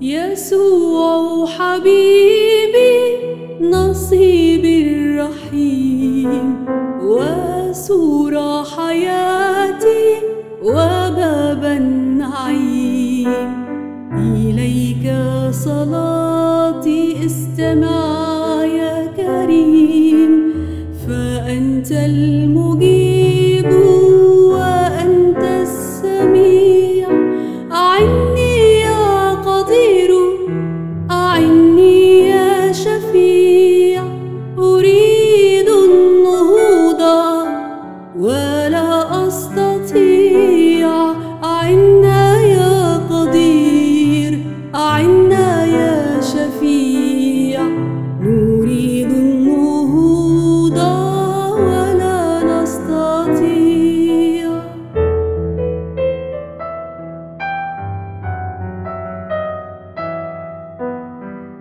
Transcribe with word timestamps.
يسوع 0.00 1.46
حبيبي 1.46 2.96
نصيبي 3.60 4.82
الرحيم 4.92 6.66
وسور 7.02 8.64
حياتي 8.64 10.06
وباب 10.62 11.64
النعيم. 11.64 13.26
إليك 14.36 15.06
صلاتي 15.50 17.26
استمع 17.26 18.64
يا 18.64 19.06
كريم 19.16 20.52
فأنت 21.06 21.90
الم 21.92 22.45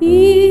一 0.00 0.47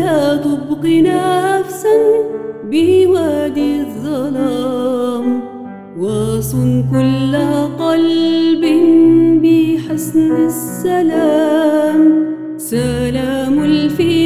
لا 0.00 0.36
تبق 0.36 0.84
نفسا 0.84 1.96
بوادي 2.70 3.70
الظلام. 3.80 5.26
وصن 5.98 6.84
كل 6.92 7.32
قلب 7.84 8.64
بحسن 9.42 10.30
السلام. 10.46 12.00
سلام 12.56 13.56
الفيل 13.64 14.21